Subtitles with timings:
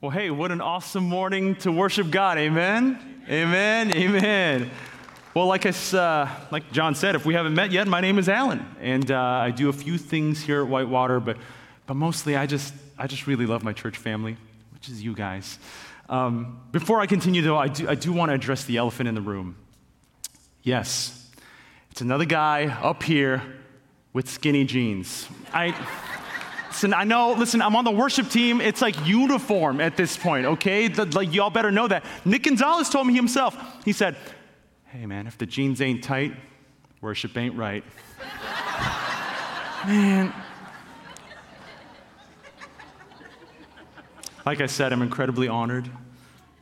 [0.00, 2.38] Well, hey, what an awesome morning to worship God.
[2.38, 3.24] Amen.
[3.28, 3.92] Amen.
[3.92, 4.70] Amen.
[5.34, 8.28] Well, like, I, uh, like John said, if we haven't met yet, my name is
[8.28, 11.36] Alan, and uh, I do a few things here at Whitewater, but,
[11.88, 14.36] but mostly I just, I just really love my church family,
[14.72, 15.58] which is you guys.
[16.08, 19.16] Um, before I continue, though, I do, I do want to address the elephant in
[19.16, 19.56] the room.
[20.62, 21.28] Yes,
[21.90, 23.42] it's another guy up here
[24.12, 25.26] with skinny jeans.
[25.52, 25.74] I.
[26.68, 28.60] Listen, I know, listen, I'm on the worship team.
[28.60, 30.88] It's like uniform at this point, okay?
[30.88, 32.04] The, like, y'all better know that.
[32.24, 34.16] Nick Gonzalez told me himself, he said,
[34.86, 36.34] Hey, man, if the jeans ain't tight,
[37.00, 37.84] worship ain't right.
[39.86, 40.32] man.
[44.46, 45.90] Like I said, I'm incredibly honored.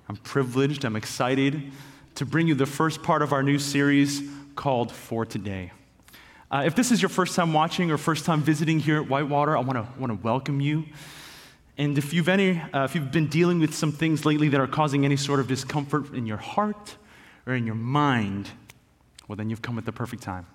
[0.09, 0.85] I'm privileged.
[0.85, 1.73] I'm excited
[2.17, 4.23] to bring you the first part of our new series
[4.57, 5.71] called For Today.
[6.51, 9.57] Uh, if this is your first time watching or first time visiting here at Whitewater,
[9.57, 10.85] I want to want to welcome you.
[11.77, 14.69] And if you've any, uh, if you've been dealing with some things lately that are
[14.69, 16.97] causing any sort of discomfort in your heart
[17.47, 18.49] or in your mind,
[19.27, 20.47] well, then you've come at the perfect time.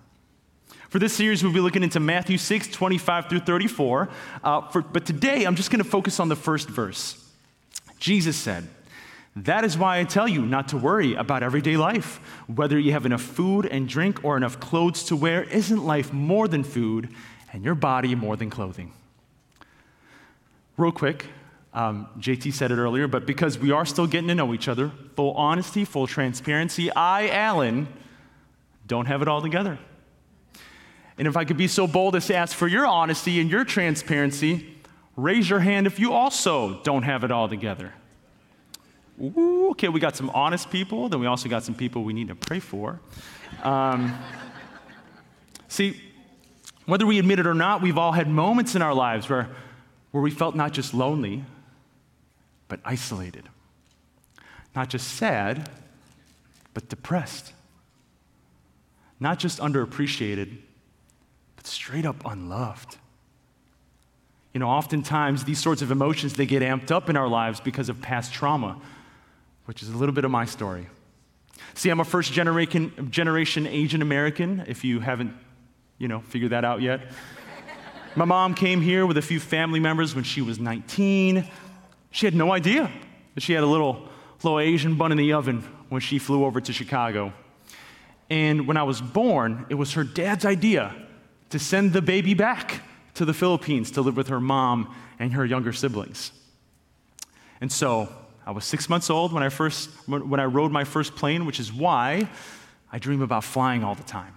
[0.87, 4.09] For this series, we'll be looking into Matthew 6, 25 through 34.
[4.43, 7.21] Uh, for, but today, I'm just going to focus on the first verse.
[7.99, 8.65] Jesus said.
[9.35, 12.17] That is why I tell you not to worry about everyday life.
[12.47, 16.47] Whether you have enough food and drink or enough clothes to wear, isn't life more
[16.49, 17.09] than food
[17.53, 18.91] and your body more than clothing?
[20.75, 21.27] Real quick,
[21.73, 24.91] um, JT said it earlier, but because we are still getting to know each other,
[25.15, 27.87] full honesty, full transparency, I, Alan,
[28.87, 29.79] don't have it all together.
[31.17, 33.63] And if I could be so bold as to ask for your honesty and your
[33.63, 34.75] transparency,
[35.15, 37.93] raise your hand if you also don't have it all together.
[39.21, 41.07] Ooh, okay, we got some honest people.
[41.07, 42.99] Then we also got some people we need to pray for.
[43.61, 44.17] Um,
[45.67, 46.01] see,
[46.85, 49.49] whether we admit it or not, we've all had moments in our lives where,
[50.09, 51.45] where we felt not just lonely,
[52.67, 53.43] but isolated.
[54.75, 55.69] Not just sad,
[56.73, 57.53] but depressed.
[59.19, 60.57] Not just underappreciated,
[61.57, 62.97] but straight up unloved.
[64.51, 67.87] You know, oftentimes these sorts of emotions, they get amped up in our lives because
[67.87, 68.81] of past trauma,
[69.71, 70.85] which is a little bit of my story.
[71.75, 75.33] See, I'm a first generation, generation Asian American, if you haven't,
[75.97, 76.99] you know, figured that out yet.
[78.13, 81.47] my mom came here with a few family members when she was 19.
[82.09, 82.91] She had no idea
[83.33, 84.09] that she had a little,
[84.43, 87.31] little Asian bun in the oven when she flew over to Chicago.
[88.29, 90.93] And when I was born, it was her dad's idea
[91.49, 92.81] to send the baby back
[93.13, 96.33] to the Philippines to live with her mom and her younger siblings.
[97.61, 98.09] And so
[98.45, 101.59] I was six months old when I, first, when I rode my first plane, which
[101.59, 102.27] is why
[102.91, 104.33] I dream about flying all the time.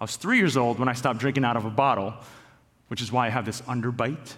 [0.00, 2.14] I was three years old when I stopped drinking out of a bottle,
[2.88, 4.34] which is why I have this underbite.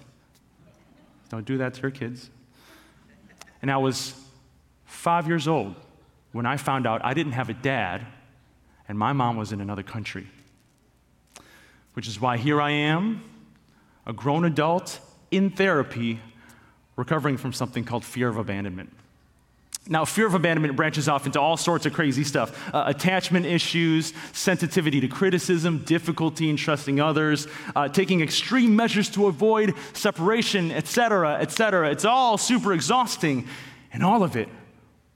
[1.29, 2.29] Don't do that to your kids.
[3.63, 4.15] And I was
[4.85, 5.75] five years old
[6.33, 8.05] when I found out I didn't have a dad
[8.89, 10.27] and my mom was in another country.
[11.95, 13.23] Which is why here I am,
[14.07, 14.99] a grown adult
[15.31, 16.21] in therapy
[17.01, 18.93] recovering from something called fear of abandonment.
[19.89, 24.13] Now, fear of abandonment branches off into all sorts of crazy stuff uh, attachment issues,
[24.35, 31.39] sensitivity to criticism, difficulty in trusting others, uh, taking extreme measures to avoid separation, etc.,
[31.41, 31.91] etc.
[31.91, 33.49] It's all super exhausting.
[33.93, 34.49] And all of it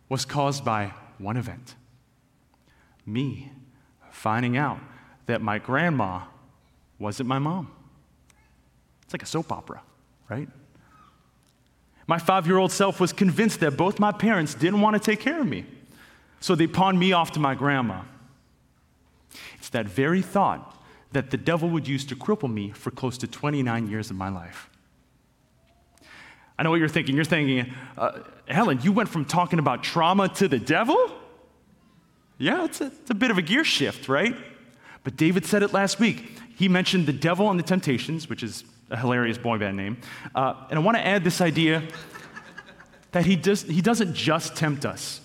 [0.09, 1.75] was caused by one event
[3.07, 3.53] me
[4.11, 4.81] finding out
[5.27, 6.21] that my grandma
[6.99, 7.71] wasn't my mom.
[9.03, 9.83] It's like a soap opera,
[10.31, 10.49] right?
[12.07, 15.21] My five year old self was convinced that both my parents didn't want to take
[15.21, 15.65] care of me,
[16.41, 18.03] so they pawned me off to my grandma.
[19.59, 20.71] It's that very thought
[21.13, 24.29] that the devil would use to cripple me for close to 29 years of my
[24.29, 24.69] life.
[26.59, 27.17] I know what you're thinking.
[27.17, 31.11] You're thinking, uh, Alan, you went from talking about trauma to the devil?
[32.39, 34.37] Yeah, it's a, it's a bit of a gear shift, right?
[35.05, 36.37] But David said it last week.
[36.55, 39.99] He mentioned the devil and the temptations, which is a hilarious boy band name.
[40.35, 41.83] Uh, and I want to add this idea
[43.13, 45.21] that he, does, he doesn't just tempt us.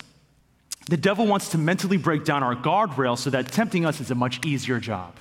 [0.89, 4.15] The devil wants to mentally break down our guardrails so that tempting us is a
[4.15, 5.15] much easier job.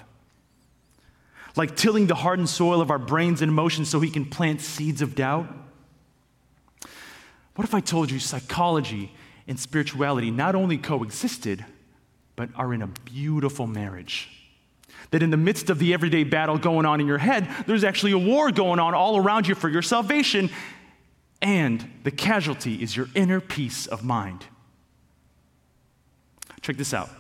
[1.57, 5.03] Like tilling the hardened soil of our brains and emotions so he can plant seeds
[5.03, 5.49] of doubt.
[7.57, 9.13] What if I told you psychology
[9.49, 11.65] and spirituality not only coexisted,
[12.37, 14.29] but are in a beautiful marriage?
[15.11, 18.13] That in the midst of the everyday battle going on in your head, there's actually
[18.13, 20.51] a war going on all around you for your salvation,
[21.41, 24.45] and the casualty is your inner peace of mind.
[26.61, 27.11] Check this out.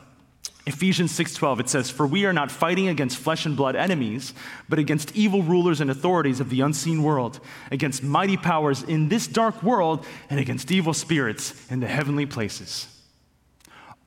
[0.66, 4.34] Ephesians 6:12 it says for we are not fighting against flesh and blood enemies
[4.68, 7.40] but against evil rulers and authorities of the unseen world
[7.72, 12.86] against mighty powers in this dark world and against evil spirits in the heavenly places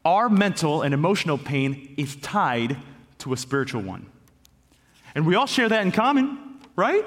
[0.06, 2.77] our mental and emotional pain is tied
[3.21, 4.06] to a spiritual one.
[5.15, 7.06] And we all share that in common, right?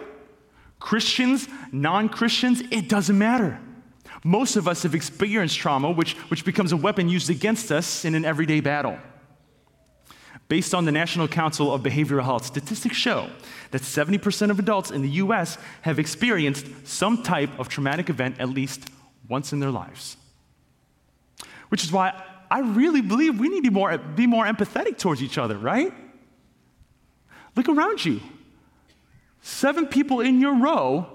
[0.81, 3.61] Christians, non Christians, it doesn't matter.
[4.26, 8.14] Most of us have experienced trauma, which, which becomes a weapon used against us in
[8.14, 8.96] an everyday battle.
[10.49, 13.28] Based on the National Council of Behavioral Health, statistics show
[13.70, 18.49] that 70% of adults in the US have experienced some type of traumatic event at
[18.49, 18.88] least
[19.28, 20.16] once in their lives.
[21.70, 22.12] Which is why
[22.50, 25.93] I really believe we need to be more, be more empathetic towards each other, right?
[27.56, 28.21] Look around you.
[29.43, 31.06] Seven people in your row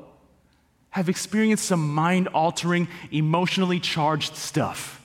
[0.91, 4.95] have experienced some mind altering, emotionally charged stuff.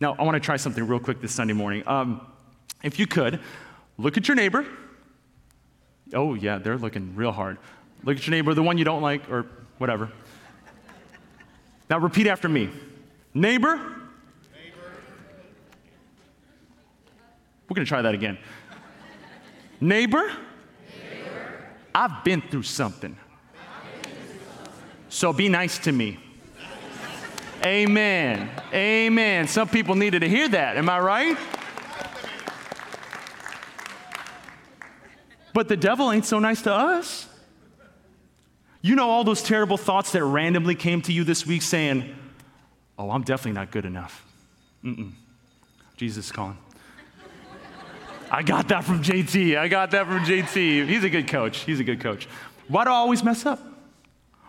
[0.00, 1.84] Now, I want to try something real quick this Sunday morning.
[1.86, 2.26] Um,
[2.82, 3.38] if you could,
[3.98, 4.66] look at your neighbor.
[6.12, 7.58] Oh, yeah, they're looking real hard.
[8.02, 9.46] Look at your neighbor, the one you don't like, or
[9.78, 10.10] whatever.
[11.88, 12.68] Now, repeat after me
[13.34, 13.76] Neighbor.
[13.76, 13.92] neighbor.
[17.68, 18.38] We're going to try that again.
[19.82, 20.20] Neighbor,
[20.90, 21.66] Neighbor.
[21.92, 23.16] I've been through something.
[25.08, 26.20] So be nice to me.
[27.66, 28.48] Amen.
[28.72, 29.48] Amen.
[29.48, 30.76] Some people needed to hear that.
[30.76, 31.36] Am I right?
[35.52, 37.28] But the devil ain't so nice to us.
[38.82, 42.14] You know, all those terrible thoughts that randomly came to you this week saying,
[42.96, 44.24] Oh, I'm definitely not good enough.
[44.84, 45.10] Mm-mm.
[45.96, 46.56] Jesus is calling.
[48.34, 49.58] I got that from JT.
[49.58, 50.88] I got that from JT.
[50.88, 51.58] He's a good coach.
[51.64, 52.26] He's a good coach.
[52.66, 53.60] Why do I always mess up?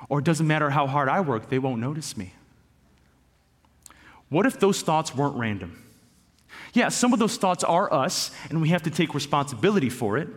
[0.07, 2.31] Or it doesn't matter how hard I work, they won't notice me.
[4.30, 5.83] What if those thoughts weren't random?
[6.74, 10.29] Yeah, some of those thoughts are us, and we have to take responsibility for it.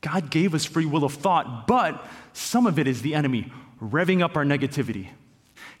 [0.00, 2.02] God gave us free will of thought, but
[2.32, 3.52] some of it is the enemy
[3.82, 5.08] revving up our negativity,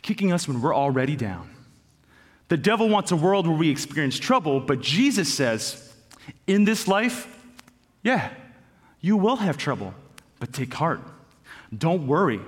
[0.02, 1.48] kicking us when we're already down.
[2.48, 5.84] The devil wants a world where we experience trouble, but Jesus says,
[6.46, 7.26] in this life,
[8.02, 8.30] yeah,
[9.00, 9.94] you will have trouble,
[10.40, 11.00] but take heart.
[11.76, 12.40] Don't worry.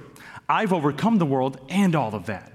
[0.48, 2.52] I've overcome the world and all of that.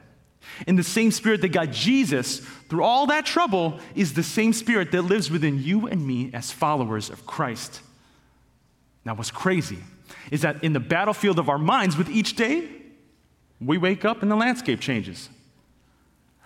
[0.67, 2.39] In the same spirit that got Jesus
[2.69, 6.51] through all that trouble is the same spirit that lives within you and me as
[6.51, 7.81] followers of Christ.
[9.03, 9.79] Now, what's crazy
[10.31, 12.67] is that in the battlefield of our minds, with each day,
[13.59, 15.29] we wake up and the landscape changes.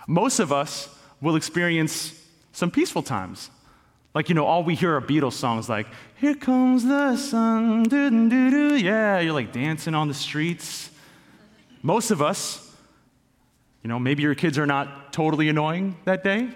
[0.07, 0.89] Most of us
[1.21, 2.13] will experience
[2.51, 3.49] some peaceful times,
[4.13, 5.85] like, you know, all we hear are Beatles songs like,
[6.17, 9.19] Here Comes the Sun, doo doo doo, yeah.
[9.19, 10.89] You're like dancing on the streets.
[11.83, 12.65] Most of us,
[13.83, 16.49] you know, maybe your kids are not totally annoying that day.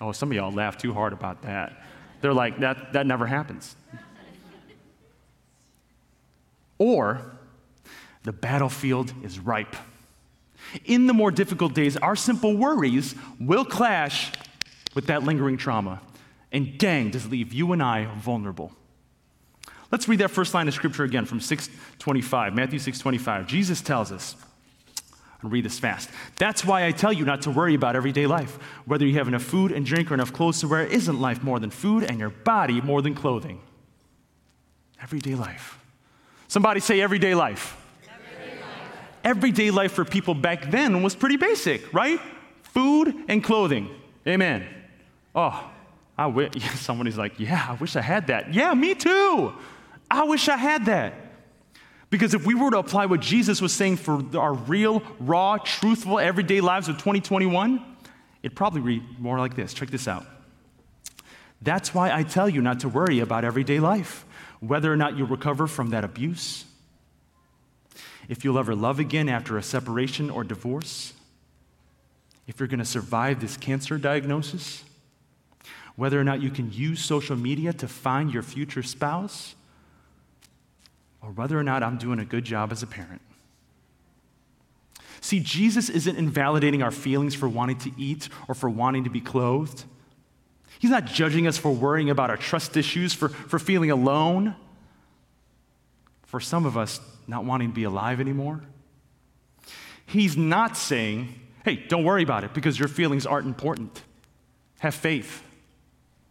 [0.00, 1.84] Oh, some of y'all laugh too hard about that.
[2.20, 3.74] They're like, That, that never happens.
[6.78, 7.22] Or,
[8.24, 9.74] the battlefield is ripe.
[10.84, 14.30] In the more difficult days, our simple worries will clash
[14.96, 16.00] with that lingering trauma.
[16.50, 18.72] And dang, does it leave you and I vulnerable.
[19.92, 23.46] Let's read that first line of scripture again from 625, Matthew 625.
[23.46, 24.34] Jesus tells us,
[25.42, 26.08] and read this fast.
[26.38, 29.42] That's why I tell you not to worry about everyday life, whether you have enough
[29.44, 30.84] food and drink or enough clothes to wear.
[30.86, 33.60] Isn't life more than food and your body more than clothing?
[35.00, 35.78] Everyday life.
[36.48, 37.76] Somebody say everyday life.
[38.32, 38.72] Everyday life,
[39.24, 42.18] everyday life for people back then was pretty basic, right?
[42.62, 43.90] Food and clothing.
[44.26, 44.66] Amen.
[45.36, 45.62] Oh,
[46.18, 46.54] I wish.
[46.80, 48.52] Somebody's like, yeah, I wish I had that.
[48.54, 49.52] Yeah, me too.
[50.10, 51.12] I wish I had that.
[52.08, 56.18] Because if we were to apply what Jesus was saying for our real, raw, truthful,
[56.18, 57.84] everyday lives of 2021,
[58.42, 59.74] it'd probably read more like this.
[59.74, 60.24] Check this out.
[61.60, 64.24] That's why I tell you not to worry about everyday life,
[64.60, 66.64] whether or not you'll recover from that abuse,
[68.28, 71.12] if you'll ever love again after a separation or divorce,
[72.46, 74.84] if you're going to survive this cancer diagnosis,
[75.96, 79.54] whether or not you can use social media to find your future spouse,
[81.22, 83.22] or whether or not I'm doing a good job as a parent.
[85.22, 89.20] See, Jesus isn't invalidating our feelings for wanting to eat or for wanting to be
[89.20, 89.84] clothed.
[90.78, 94.54] He's not judging us for worrying about our trust issues, for, for feeling alone,
[96.26, 98.62] for some of us not wanting to be alive anymore.
[100.04, 104.02] He's not saying, hey, don't worry about it because your feelings aren't important.
[104.80, 105.42] Have faith.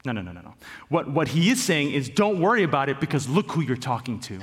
[0.05, 0.53] No, no, no, no, no.
[0.89, 4.19] What, what he is saying is don't worry about it because look who you're talking
[4.21, 4.39] to.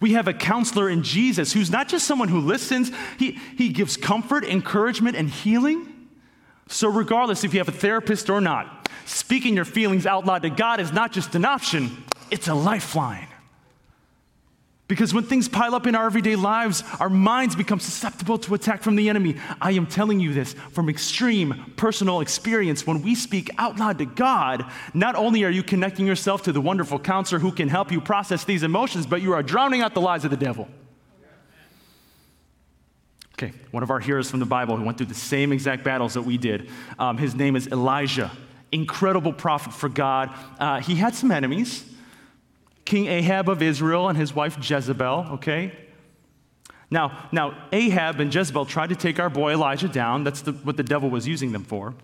[0.00, 3.96] We have a counselor in Jesus who's not just someone who listens, he, he gives
[3.96, 5.88] comfort, encouragement, and healing.
[6.68, 10.50] So, regardless if you have a therapist or not, speaking your feelings out loud to
[10.50, 13.28] God is not just an option, it's a lifeline.
[14.88, 18.82] Because when things pile up in our everyday lives, our minds become susceptible to attack
[18.82, 19.36] from the enemy.
[19.60, 22.86] I am telling you this from extreme personal experience.
[22.86, 26.60] When we speak out loud to God, not only are you connecting yourself to the
[26.60, 30.00] wonderful counselor who can help you process these emotions, but you are drowning out the
[30.00, 30.68] lies of the devil.
[33.34, 36.14] Okay, one of our heroes from the Bible who went through the same exact battles
[36.14, 38.30] that we did, um, his name is Elijah,
[38.72, 40.30] incredible prophet for God.
[40.58, 41.88] Uh, he had some enemies.
[42.84, 45.72] King Ahab of Israel and his wife Jezebel, okay?
[46.90, 50.24] Now, now Ahab and Jezebel tried to take our boy Elijah down.
[50.24, 51.94] That's the, what the devil was using them for.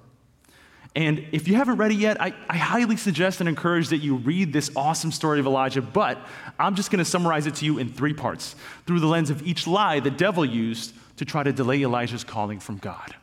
[0.95, 4.17] And if you haven't read it yet, I, I highly suggest and encourage that you
[4.17, 6.19] read this awesome story of Elijah, but
[6.59, 8.57] I'm just going to summarize it to you in three parts
[8.87, 12.59] through the lens of each lie the devil used to try to delay Elijah's calling
[12.59, 13.15] from God.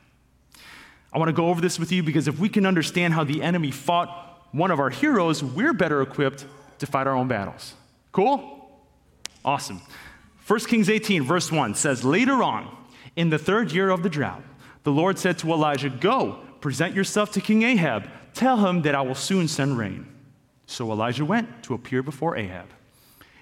[1.12, 3.42] I want to go over this with you because if we can understand how the
[3.42, 6.46] enemy fought one of our heroes, we're better equipped
[6.80, 7.74] to fight our own battles.
[8.12, 8.52] Cool?
[9.44, 9.82] Awesome.
[10.48, 12.76] 1 Kings 18, verse 1 says, Later on,
[13.16, 14.44] in the third year of the drought,
[14.84, 18.08] the Lord said to Elijah, Go, present yourself to King Ahab.
[18.34, 20.06] Tell him that I will soon send rain.
[20.68, 22.68] So Elijah went to appear before Ahab.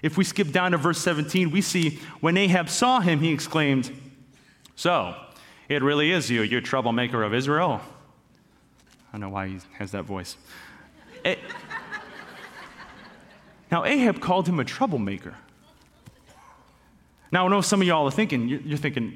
[0.02, 3.90] If we skip down to verse 17, we see when Ahab saw him, he exclaimed,
[4.76, 5.14] So,
[5.68, 7.80] it really is you, you troublemaker of Israel.
[9.08, 10.36] I don't know why he has that voice.
[13.74, 15.34] Now, Ahab called him a troublemaker.
[17.32, 19.14] Now, I know some of y'all are thinking, you're thinking,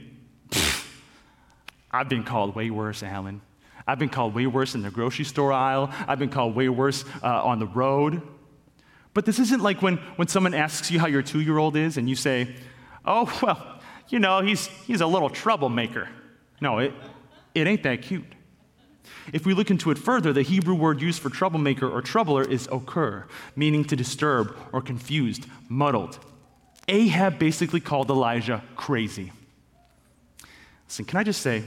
[1.93, 3.41] I've been called way worse, Alan.
[3.87, 5.93] I've been called way worse in the grocery store aisle.
[6.09, 8.21] I've been called way worse uh, on the road.
[9.15, 11.97] But this isn't like when, when someone asks you how your two year old is
[11.97, 12.53] and you say,
[13.07, 16.09] oh, well, you know, he's, he's a little troublemaker.
[16.61, 16.93] No, it,
[17.55, 18.25] it ain't that cute.
[19.33, 22.67] If we look into it further, the Hebrew word used for troublemaker or troubler is
[22.69, 23.25] "okur,"
[23.57, 26.19] meaning to disturb or confused, muddled.
[26.89, 29.31] Ahab basically called Elijah crazy.
[30.87, 31.65] Listen, can I just say,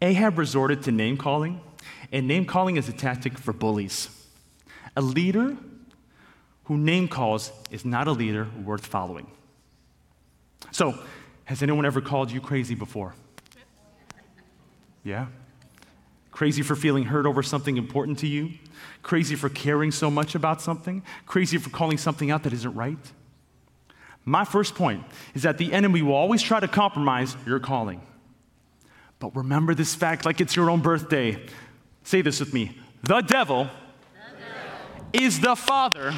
[0.00, 1.60] Ahab resorted to name calling,
[2.10, 4.08] and name calling is a tactic for bullies.
[4.96, 5.56] A leader
[6.64, 9.30] who name calls is not a leader worth following.
[10.72, 10.98] So,
[11.44, 13.14] has anyone ever called you crazy before?
[15.04, 15.26] Yeah?
[16.42, 18.50] Crazy for feeling hurt over something important to you?
[19.04, 21.04] Crazy for caring so much about something?
[21.24, 22.98] Crazy for calling something out that isn't right?
[24.24, 28.04] My first point is that the enemy will always try to compromise your calling.
[29.20, 31.46] But remember this fact like it's your own birthday.
[32.02, 35.06] Say this with me The devil, the devil.
[35.12, 36.08] Is, the father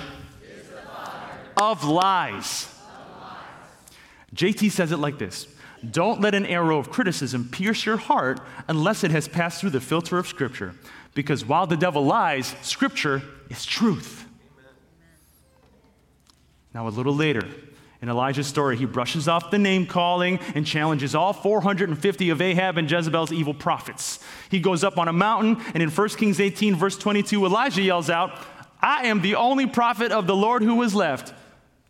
[0.42, 1.22] is the father
[1.58, 2.34] of lies.
[2.34, 3.44] of lies.
[4.54, 5.46] JT says it like this
[5.92, 9.80] don't let an arrow of criticism pierce your heart unless it has passed through the
[9.80, 10.74] filter of Scripture.
[11.14, 14.24] Because while the devil lies, Scripture is truth.
[16.72, 17.42] Now, a little later,
[18.02, 22.78] in Elijah's story, he brushes off the name calling and challenges all 450 of Ahab
[22.78, 24.22] and Jezebel's evil prophets.
[24.50, 28.10] He goes up on a mountain, and in 1 Kings 18, verse 22, Elijah yells
[28.10, 28.36] out,
[28.80, 31.32] I am the only prophet of the Lord who is left,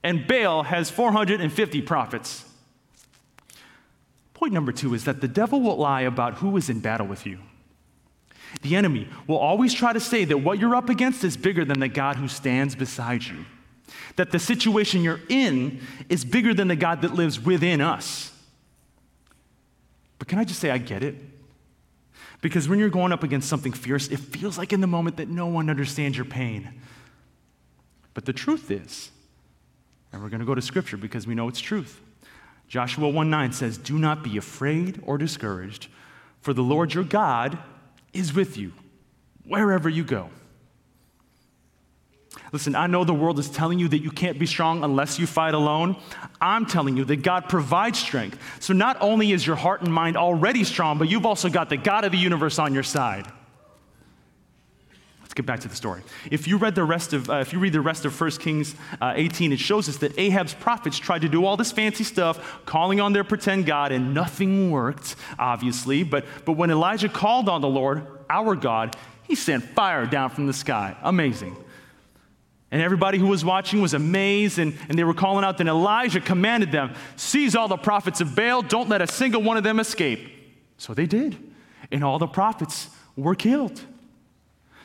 [0.02, 2.44] and Baal has 450 prophets.
[4.44, 7.24] Point number two is that the devil will lie about who is in battle with
[7.24, 7.38] you.
[8.60, 11.80] The enemy will always try to say that what you're up against is bigger than
[11.80, 13.46] the God who stands beside you,
[14.16, 18.32] that the situation you're in is bigger than the God that lives within us.
[20.18, 21.14] But can I just say, I get it?
[22.42, 25.28] Because when you're going up against something fierce, it feels like in the moment that
[25.28, 26.70] no one understands your pain.
[28.12, 29.10] But the truth is,
[30.12, 31.98] and we're going to go to scripture because we know it's truth.
[32.68, 35.88] Joshua 1 9 says, Do not be afraid or discouraged,
[36.40, 37.58] for the Lord your God
[38.12, 38.72] is with you
[39.46, 40.30] wherever you go.
[42.52, 45.26] Listen, I know the world is telling you that you can't be strong unless you
[45.26, 45.96] fight alone.
[46.40, 48.38] I'm telling you that God provides strength.
[48.60, 51.76] So not only is your heart and mind already strong, but you've also got the
[51.76, 53.26] God of the universe on your side.
[55.34, 56.00] Let's get back to the story.
[56.30, 58.76] If you read the rest of, uh, if you read the rest of 1 Kings
[59.00, 62.60] uh, 18, it shows us that Ahab's prophets tried to do all this fancy stuff,
[62.66, 66.04] calling on their pretend God, and nothing worked, obviously.
[66.04, 70.46] But, but when Elijah called on the Lord, our God, he sent fire down from
[70.46, 70.96] the sky.
[71.02, 71.56] Amazing.
[72.70, 75.58] And everybody who was watching was amazed, and, and they were calling out.
[75.58, 79.56] Then Elijah commanded them, Seize all the prophets of Baal, don't let a single one
[79.56, 80.28] of them escape.
[80.78, 81.36] So they did.
[81.90, 83.80] And all the prophets were killed.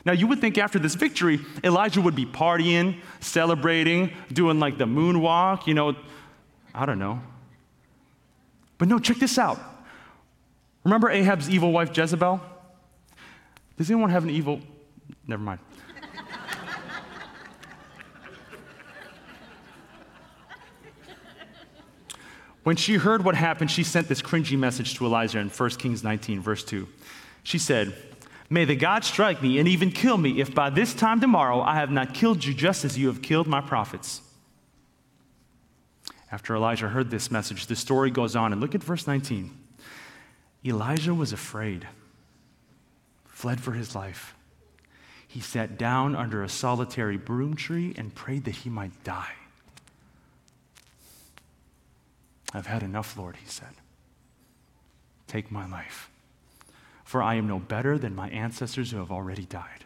[0.04, 4.84] Now, you would think after this victory, Elijah would be partying, celebrating, doing like the
[4.86, 5.94] moonwalk, you know,
[6.74, 7.20] I don't know.
[8.78, 9.60] But no, check this out.
[10.84, 12.40] Remember Ahab's evil wife Jezebel?
[13.76, 14.60] Does anyone have an evil?
[15.26, 15.58] Never mind.
[22.62, 26.02] when she heard what happened, she sent this cringy message to Elijah in 1 Kings
[26.04, 26.88] 19, verse 2.
[27.42, 27.94] She said,
[28.52, 31.76] May the God strike me and even kill me if by this time tomorrow I
[31.76, 34.22] have not killed you just as you have killed my prophets.
[36.32, 38.52] After Elijah heard this message, the story goes on.
[38.52, 39.52] And look at verse 19.
[40.64, 41.86] Elijah was afraid,
[43.28, 44.34] fled for his life.
[45.26, 49.32] He sat down under a solitary broom tree and prayed that he might die.
[52.52, 53.70] I've had enough, Lord, he said.
[55.28, 56.10] Take my life
[57.10, 59.84] for I am no better than my ancestors who have already died.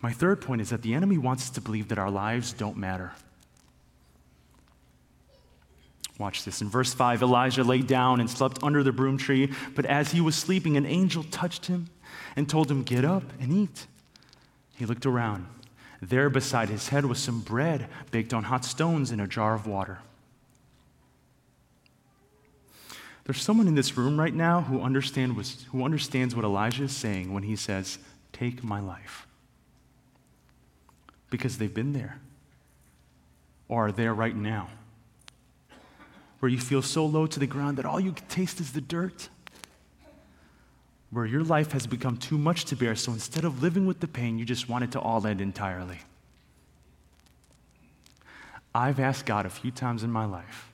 [0.00, 2.76] My third point is that the enemy wants us to believe that our lives don't
[2.76, 3.10] matter.
[6.20, 6.62] Watch this.
[6.62, 10.20] In verse 5, Elijah lay down and slept under the broom tree, but as he
[10.20, 11.88] was sleeping, an angel touched him
[12.36, 13.88] and told him, Get up and eat.
[14.76, 15.48] He looked around.
[16.00, 19.66] There beside his head was some bread baked on hot stones in a jar of
[19.66, 19.98] water.
[23.28, 26.96] There's someone in this room right now who, understand was, who understands what Elijah is
[26.96, 27.98] saying when he says,
[28.32, 29.26] Take my life.
[31.28, 32.18] Because they've been there
[33.68, 34.68] or are there right now,
[36.40, 38.80] where you feel so low to the ground that all you can taste is the
[38.80, 39.28] dirt,
[41.10, 44.08] where your life has become too much to bear, so instead of living with the
[44.08, 45.98] pain, you just want it to all end entirely.
[48.74, 50.67] I've asked God a few times in my life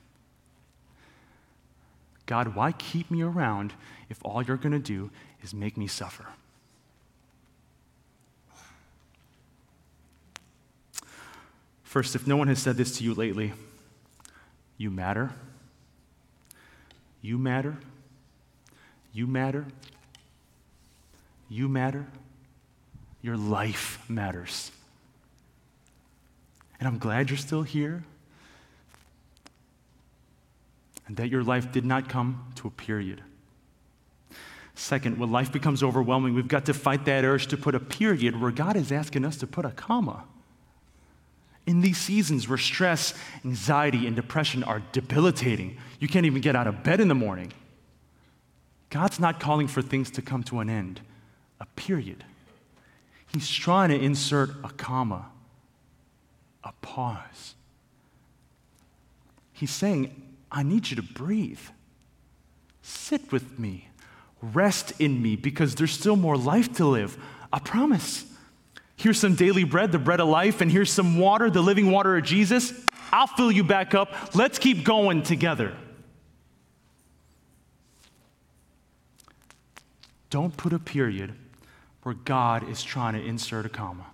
[2.25, 3.73] God, why keep me around
[4.09, 5.09] if all you're going to do
[5.43, 6.25] is make me suffer?
[11.83, 13.53] First, if no one has said this to you lately,
[14.77, 15.31] you matter.
[17.21, 17.77] You matter.
[19.13, 19.65] You matter.
[21.47, 22.05] You matter.
[23.21, 24.71] Your life matters.
[26.79, 28.03] And I'm glad you're still here
[31.07, 33.21] and that your life did not come to a period.
[34.73, 38.39] Second, when life becomes overwhelming, we've got to fight that urge to put a period
[38.39, 40.23] where God is asking us to put a comma.
[41.65, 43.13] In these seasons where stress,
[43.45, 47.53] anxiety, and depression are debilitating, you can't even get out of bed in the morning.
[48.89, 51.01] God's not calling for things to come to an end,
[51.59, 52.23] a period.
[53.33, 55.27] He's trying to insert a comma,
[56.63, 57.55] a pause.
[59.53, 61.59] He's saying, I need you to breathe.
[62.81, 63.89] Sit with me.
[64.41, 67.17] Rest in me because there's still more life to live.
[67.51, 68.25] I promise.
[68.97, 72.15] Here's some daily bread, the bread of life, and here's some water, the living water
[72.15, 72.73] of Jesus.
[73.11, 74.35] I'll fill you back up.
[74.35, 75.75] Let's keep going together.
[80.29, 81.33] Don't put a period
[82.03, 84.05] where God is trying to insert a comma.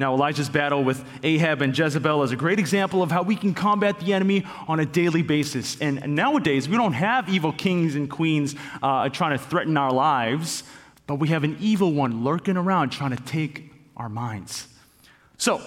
[0.00, 3.52] Now, Elijah's battle with Ahab and Jezebel is a great example of how we can
[3.52, 5.76] combat the enemy on a daily basis.
[5.80, 10.62] And nowadays, we don't have evil kings and queens uh, trying to threaten our lives,
[11.08, 14.68] but we have an evil one lurking around trying to take our minds.
[15.36, 15.58] So,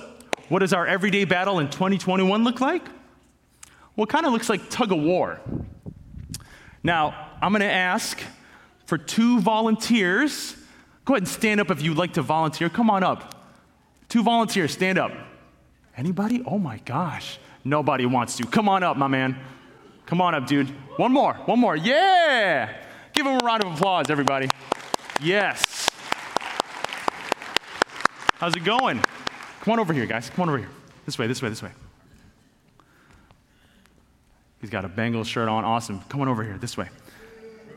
[0.47, 2.83] what does our everyday battle in 2021 look like?
[3.97, 5.41] Well, it kind of looks like tug of war.
[6.83, 8.17] Now, I'm going to ask
[8.85, 10.55] for two volunteers.
[11.03, 12.69] Go ahead and stand up if you'd like to volunteer.
[12.69, 13.39] Come on up.
[14.11, 15.13] Two volunteers, stand up.
[15.95, 16.43] Anybody?
[16.45, 17.39] Oh my gosh.
[17.63, 18.43] Nobody wants to.
[18.45, 19.39] Come on up, my man.
[20.05, 20.67] Come on up, dude.
[20.97, 21.77] One more, one more.
[21.77, 22.73] Yeah!
[23.13, 24.49] Give him a round of applause, everybody.
[25.21, 25.87] Yes.
[28.33, 28.99] How's it going?
[29.61, 30.29] Come on over here, guys.
[30.29, 30.69] Come on over here.
[31.05, 31.71] This way, this way, this way.
[34.59, 35.63] He's got a Bengals shirt on.
[35.63, 36.01] Awesome.
[36.09, 36.89] Come on over here, this way.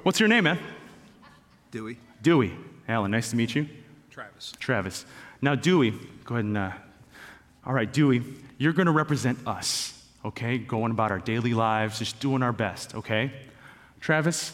[0.02, 0.58] What's your name, man?
[1.70, 1.96] Dewey.
[2.22, 2.50] Dewey.
[2.88, 3.68] Alan, nice to meet you.
[4.10, 4.52] Travis.
[4.58, 5.06] Travis.
[5.40, 5.92] Now, Dewey,
[6.24, 6.70] go ahead and, uh,
[7.64, 8.22] all right, Dewey,
[8.58, 9.92] you're going to represent us,
[10.24, 10.58] okay?
[10.58, 13.32] Going about our daily lives, just doing our best, okay?
[14.00, 14.52] Travis,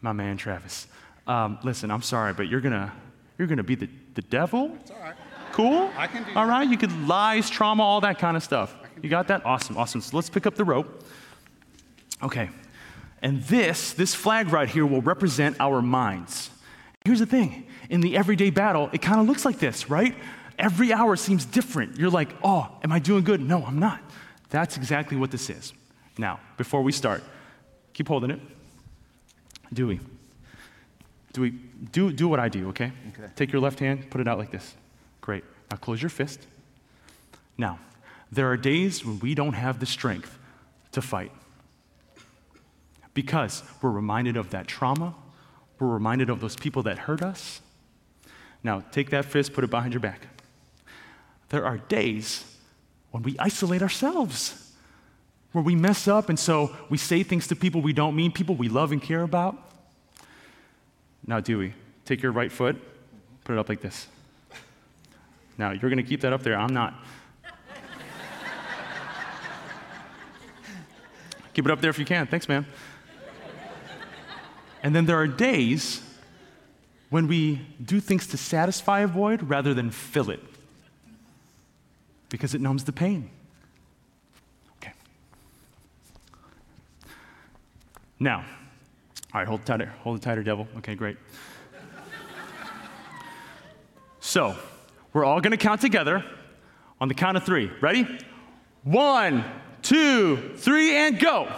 [0.00, 0.86] my man Travis,
[1.26, 2.92] um, listen, I'm sorry, but you're going to
[3.38, 4.74] you're going to be the, the devil?
[4.80, 5.14] It's all right.
[5.52, 5.90] Cool?
[5.94, 6.52] I can do All that.
[6.52, 8.74] right, you could lies, trauma, all that kind of stuff.
[9.02, 9.42] You got that?
[9.42, 9.46] that?
[9.46, 10.00] Awesome, awesome.
[10.00, 11.04] So let's pick up the rope.
[12.22, 12.48] Okay.
[13.20, 16.48] And this, this flag right here will represent our minds.
[17.06, 20.12] Here's the thing in the everyday battle, it kind of looks like this, right?
[20.58, 21.96] Every hour seems different.
[22.00, 23.40] You're like, oh, am I doing good?
[23.40, 24.00] No, I'm not.
[24.50, 25.72] That's exactly what this is.
[26.18, 27.22] Now, before we start,
[27.92, 28.40] keep holding it.
[29.72, 30.00] Dewey.
[31.32, 31.50] Dewey,
[31.92, 32.90] do, do what I do, okay?
[33.12, 33.30] okay?
[33.36, 34.74] Take your left hand, put it out like this.
[35.20, 35.44] Great.
[35.70, 36.40] Now close your fist.
[37.56, 37.78] Now,
[38.32, 40.36] there are days when we don't have the strength
[40.90, 41.30] to fight
[43.14, 45.14] because we're reminded of that trauma
[45.78, 47.60] we're reminded of those people that hurt us.
[48.62, 50.26] Now, take that fist, put it behind your back.
[51.50, 52.44] There are days
[53.10, 54.72] when we isolate ourselves,
[55.52, 58.54] where we mess up, and so we say things to people we don't mean, people
[58.54, 59.56] we love and care about.
[61.26, 62.76] Now, Dewey, take your right foot,
[63.44, 64.06] put it up like this.
[65.58, 66.56] Now, you're going to keep that up there.
[66.58, 66.94] I'm not.
[71.54, 72.26] keep it up there if you can.
[72.26, 72.66] Thanks, man.
[74.86, 76.00] And then there are days
[77.10, 80.38] when we do things to satisfy a void rather than fill it
[82.28, 83.28] because it numbs the pain.
[84.80, 84.92] Okay.
[88.20, 88.44] Now,
[89.34, 90.68] all right, hold tighter, hold it tighter, devil.
[90.78, 91.16] Okay, great.
[94.20, 94.54] so,
[95.12, 96.24] we're all gonna count together
[97.00, 97.72] on the count of three.
[97.80, 98.06] Ready?
[98.84, 99.44] One,
[99.82, 101.48] two, three, and go.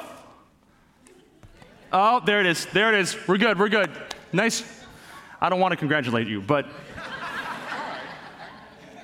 [1.93, 2.67] Oh, there it is.
[2.67, 3.17] There it is.
[3.27, 3.59] We're good.
[3.59, 3.91] We're good.
[4.33, 4.63] Nice.
[5.41, 6.67] I don't want to congratulate you, but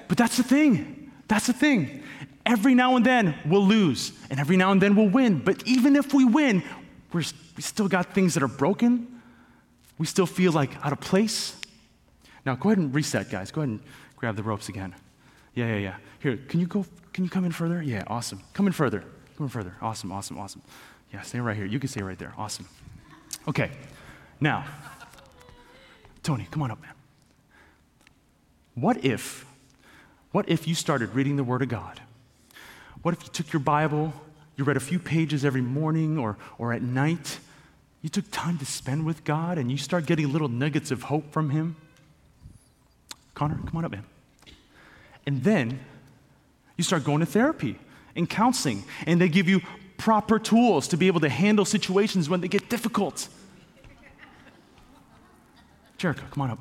[0.07, 1.11] but that's the thing.
[1.27, 2.03] That's the thing.
[2.45, 5.39] Every now and then we'll lose, and every now and then we'll win.
[5.39, 6.63] But even if we win,
[7.11, 7.25] we're,
[7.57, 9.09] we still got things that are broken.
[9.97, 11.57] We still feel like out of place.
[12.45, 13.51] Now go ahead and reset, guys.
[13.51, 13.81] Go ahead and
[14.17, 14.95] grab the ropes again.
[15.55, 15.95] Yeah, yeah, yeah.
[16.21, 16.85] Here, can you go?
[17.15, 17.81] Can you come in further?
[17.83, 18.43] Yeah, awesome.
[18.53, 19.01] Come in further.
[19.39, 19.75] Come in further.
[19.81, 20.61] Awesome, awesome, awesome.
[21.15, 21.65] Yeah, stay right here.
[21.65, 22.35] You can stay right there.
[22.37, 22.67] Awesome.
[23.47, 23.71] Okay.
[24.41, 24.65] Now,
[26.25, 26.91] Tony, come on up, man.
[28.75, 29.47] What if,
[30.33, 32.01] what if you started reading the Word of God?
[33.03, 34.13] What if you took your Bible,
[34.57, 37.39] you read a few pages every morning or, or at night?
[38.03, 41.31] You took time to spend with God and you start getting little nuggets of hope
[41.31, 41.77] from Him?
[43.35, 44.05] Connor, come on up, man.
[45.27, 45.79] And then
[46.77, 47.79] you start going to therapy
[48.17, 49.61] and counseling, and they give you
[49.97, 53.29] proper tools to be able to handle situations when they get difficult.
[55.99, 56.59] Jericho, come on up.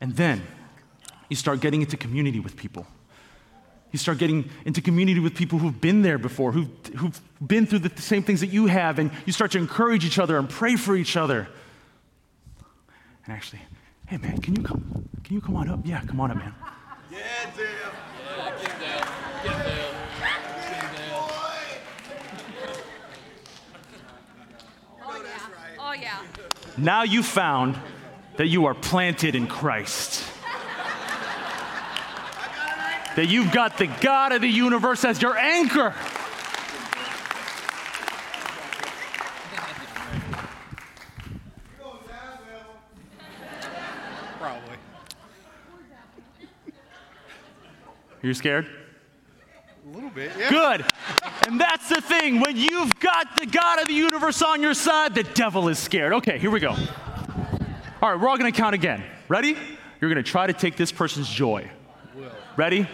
[0.00, 0.42] And then
[1.28, 2.86] you start getting into community with people.
[3.92, 7.80] You start getting into community with people who've been there before, who've, who've been through
[7.80, 10.76] the same things that you have, and you start to encourage each other and pray
[10.76, 11.48] for each other.
[13.26, 13.62] And actually,
[14.06, 15.04] hey man, can you come?
[15.24, 15.80] Can you come on up?
[15.84, 16.54] Yeah, come on up, man.
[17.10, 17.18] Yeah,
[17.56, 17.66] dude.
[26.00, 26.20] yeah.
[26.76, 27.78] Now you found
[28.36, 30.24] that you are planted in Christ.
[33.16, 35.92] that you've got the God of the universe as your anchor.
[44.38, 44.76] Probably.
[48.22, 48.66] You're scared?
[49.86, 50.50] A little bit, yeah.
[50.50, 50.84] Good.
[51.50, 52.38] And that's the thing.
[52.40, 56.12] When you've got the God of the universe on your side, the devil is scared.
[56.12, 56.70] Okay, here we go.
[58.00, 59.02] All right, we're all going to count again.
[59.26, 59.56] Ready?
[60.00, 61.68] You're going to try to take this person's joy.
[62.56, 62.86] Ready?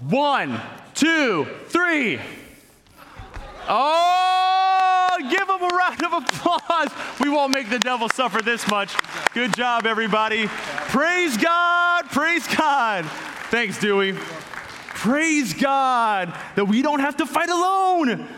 [0.00, 0.60] One,
[0.94, 2.18] two, three.
[3.68, 6.88] Oh, give him a round of applause.
[7.20, 8.92] We won't make the devil suffer this much.
[9.34, 10.48] Good job, everybody.
[10.48, 12.06] Praise God.
[12.06, 13.04] Praise God.
[13.50, 14.16] Thanks, Dewey.
[15.00, 18.28] Praise God that we don't have to fight alone.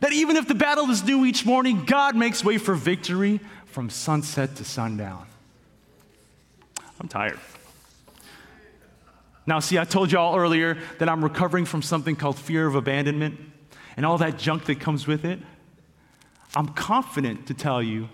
[0.00, 3.88] That even if the battle is new each morning, God makes way for victory from
[3.88, 5.24] sunset to sundown.
[7.00, 7.38] I'm tired.
[9.46, 13.38] Now, see, I told y'all earlier that I'm recovering from something called fear of abandonment
[13.96, 15.38] and all that junk that comes with it.
[16.56, 18.08] I'm confident to tell you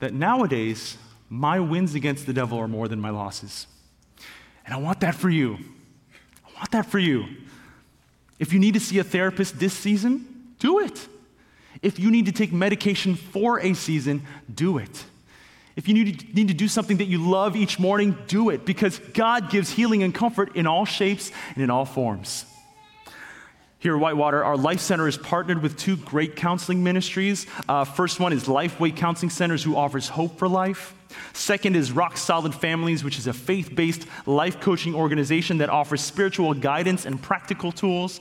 [0.00, 0.98] that nowadays,
[1.30, 3.66] my wins against the devil are more than my losses.
[4.66, 5.56] And I want that for you
[6.56, 7.26] want that for you.
[8.38, 11.08] If you need to see a therapist this season, do it.
[11.82, 15.04] If you need to take medication for a season, do it.
[15.76, 18.64] If you need to, need to do something that you love each morning, do it
[18.64, 22.44] because God gives healing and comfort in all shapes and in all forms.
[23.80, 27.46] Here at Whitewater, our Life Center is partnered with two great counseling ministries.
[27.68, 30.94] Uh, first one is Lifeway Counseling Centers, who offers hope for life.
[31.32, 36.00] Second is Rock Solid Families, which is a faith based life coaching organization that offers
[36.00, 38.20] spiritual guidance and practical tools.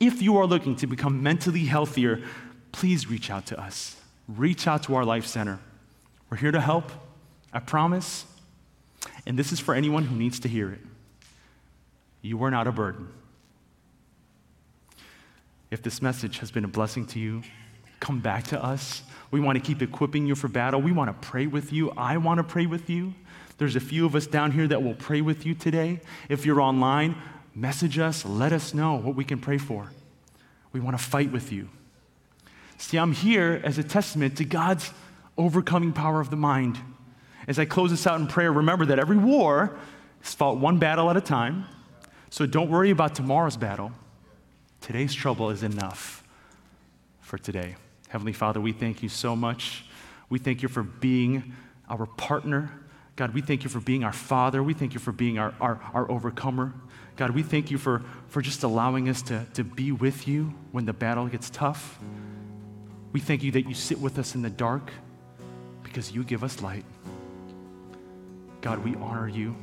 [0.00, 2.22] If you are looking to become mentally healthier,
[2.72, 3.96] please reach out to us.
[4.28, 5.58] Reach out to our Life Center.
[6.30, 6.90] We're here to help,
[7.52, 8.24] I promise.
[9.26, 10.80] And this is for anyone who needs to hear it.
[12.22, 13.08] You are not a burden.
[15.70, 17.42] If this message has been a blessing to you,
[18.00, 19.02] come back to us
[19.32, 20.80] we want to keep equipping you for battle.
[20.80, 21.90] We want to pray with you.
[21.96, 23.14] I want to pray with you.
[23.56, 26.00] There's a few of us down here that will pray with you today.
[26.28, 27.16] If you're online,
[27.54, 29.90] message us, let us know what we can pray for.
[30.72, 31.70] We want to fight with you.
[32.76, 34.90] See, I'm here as a testament to God's
[35.38, 36.78] overcoming power of the mind.
[37.48, 39.78] As I close this out in prayer, remember that every war
[40.22, 41.64] is fought one battle at a time.
[42.28, 43.92] So don't worry about tomorrow's battle.
[44.82, 46.22] Today's trouble is enough
[47.22, 47.76] for today.
[48.12, 49.86] Heavenly Father, we thank you so much.
[50.28, 51.54] We thank you for being
[51.88, 52.70] our partner.
[53.16, 54.62] God, we thank you for being our Father.
[54.62, 56.74] We thank you for being our, our, our overcomer.
[57.16, 60.84] God, we thank you for, for just allowing us to, to be with you when
[60.84, 61.98] the battle gets tough.
[63.14, 64.90] We thank you that you sit with us in the dark
[65.82, 66.84] because you give us light.
[68.60, 69.56] God, we honor you.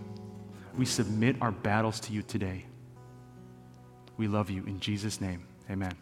[0.75, 2.65] We submit our battles to you today.
[4.17, 4.63] We love you.
[4.65, 5.93] In Jesus' name, amen.